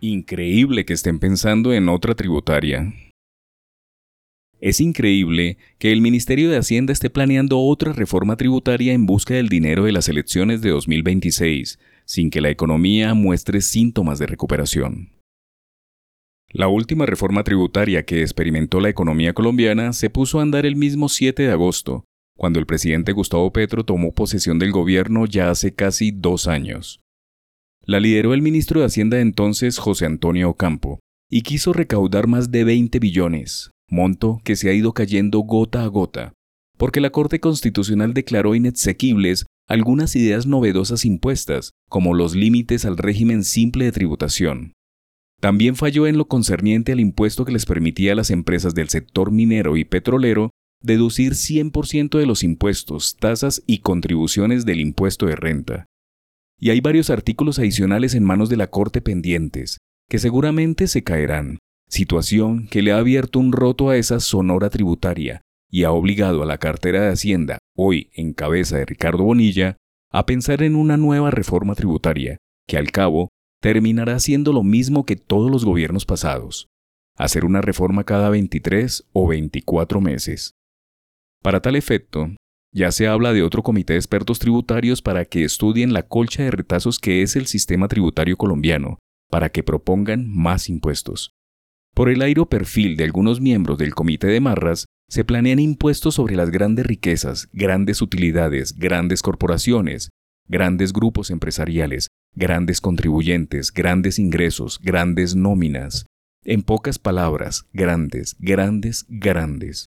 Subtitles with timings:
[0.00, 2.92] Increíble que estén pensando en otra tributaria.
[4.60, 9.48] Es increíble que el Ministerio de Hacienda esté planeando otra reforma tributaria en busca del
[9.48, 15.12] dinero de las elecciones de 2026, sin que la economía muestre síntomas de recuperación.
[16.50, 21.08] La última reforma tributaria que experimentó la economía colombiana se puso a andar el mismo
[21.08, 22.04] 7 de agosto,
[22.36, 27.00] cuando el presidente Gustavo Petro tomó posesión del gobierno ya hace casi dos años.
[27.88, 30.98] La lideró el ministro de Hacienda entonces, José Antonio Ocampo,
[31.30, 35.86] y quiso recaudar más de 20 billones, monto que se ha ido cayendo gota a
[35.86, 36.32] gota,
[36.76, 43.44] porque la Corte Constitucional declaró inexequibles algunas ideas novedosas impuestas, como los límites al régimen
[43.44, 44.72] simple de tributación.
[45.40, 49.30] También falló en lo concerniente al impuesto que les permitía a las empresas del sector
[49.30, 50.50] minero y petrolero
[50.82, 55.86] deducir 100% de los impuestos, tasas y contribuciones del impuesto de renta
[56.58, 59.78] y hay varios artículos adicionales en manos de la Corte pendientes,
[60.08, 65.42] que seguramente se caerán, situación que le ha abierto un roto a esa sonora tributaria
[65.70, 69.76] y ha obligado a la cartera de Hacienda, hoy en cabeza de Ricardo Bonilla,
[70.10, 73.28] a pensar en una nueva reforma tributaria, que al cabo
[73.60, 76.68] terminará siendo lo mismo que todos los gobiernos pasados,
[77.16, 80.52] hacer una reforma cada 23 o 24 meses.
[81.42, 82.30] Para tal efecto,
[82.76, 86.50] ya se habla de otro comité de expertos tributarios para que estudien la colcha de
[86.50, 88.98] retazos que es el sistema tributario colombiano,
[89.30, 91.32] para que propongan más impuestos.
[91.94, 96.36] Por el airo perfil de algunos miembros del comité de marras, se planean impuestos sobre
[96.36, 100.10] las grandes riquezas, grandes utilidades, grandes corporaciones,
[100.46, 106.04] grandes grupos empresariales, grandes contribuyentes, grandes ingresos, grandes nóminas.
[106.44, 109.85] En pocas palabras, grandes, grandes, grandes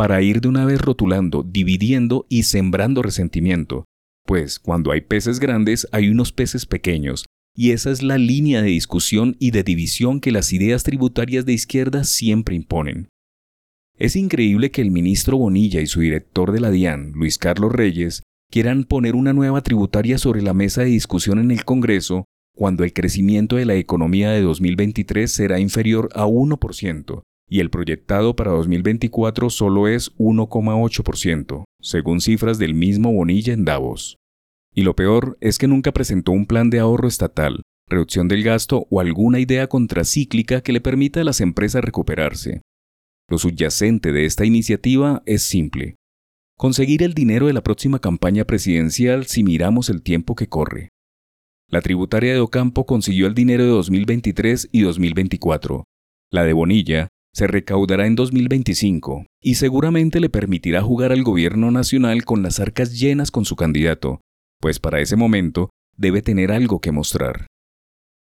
[0.00, 3.84] para ir de una vez rotulando, dividiendo y sembrando resentimiento,
[4.24, 8.70] pues cuando hay peces grandes hay unos peces pequeños, y esa es la línea de
[8.70, 13.10] discusión y de división que las ideas tributarias de izquierda siempre imponen.
[13.98, 18.22] Es increíble que el ministro Bonilla y su director de la DIAN, Luis Carlos Reyes,
[18.50, 22.24] quieran poner una nueva tributaria sobre la mesa de discusión en el Congreso
[22.56, 28.36] cuando el crecimiento de la economía de 2023 será inferior a 1%, y el proyectado
[28.36, 34.16] para 2024 solo es 1,8%, según cifras del mismo Bonilla en Davos.
[34.72, 38.86] Y lo peor es que nunca presentó un plan de ahorro estatal, reducción del gasto
[38.88, 42.62] o alguna idea contracíclica que le permita a las empresas recuperarse.
[43.28, 45.96] Lo subyacente de esta iniciativa es simple.
[46.56, 50.90] Conseguir el dinero de la próxima campaña presidencial si miramos el tiempo que corre.
[51.68, 55.84] La tributaria de Ocampo consiguió el dinero de 2023 y 2024.
[56.30, 62.24] La de Bonilla se recaudará en 2025 y seguramente le permitirá jugar al gobierno nacional
[62.24, 64.20] con las arcas llenas con su candidato,
[64.60, 67.46] pues para ese momento debe tener algo que mostrar.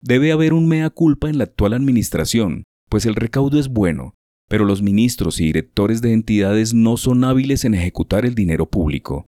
[0.03, 4.15] Debe haber un mea culpa en la actual administración, pues el recaudo es bueno,
[4.49, 9.27] pero los ministros y directores de entidades no son hábiles en ejecutar el dinero público.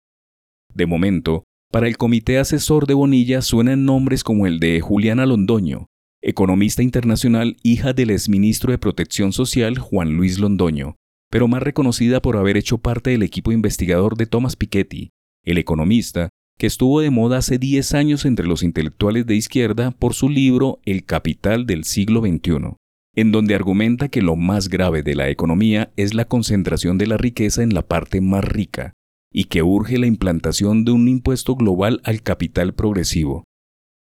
[0.74, 5.88] De momento, para el comité asesor de Bonilla suenan nombres como el de Juliana Londoño,
[6.22, 10.96] economista internacional, hija del exministro de Protección Social Juan Luis Londoño,
[11.32, 15.12] pero más reconocida por haber hecho parte del equipo investigador de Thomas Piketty,
[15.46, 20.14] el economista que estuvo de moda hace 10 años entre los intelectuales de izquierda por
[20.14, 22.76] su libro El capital del siglo XXI,
[23.16, 27.16] en donde argumenta que lo más grave de la economía es la concentración de la
[27.16, 28.92] riqueza en la parte más rica,
[29.32, 33.46] y que urge la implantación de un impuesto global al capital progresivo,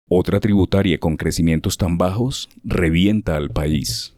[0.09, 4.16] otra tributaria con crecimientos tan bajos revienta al país.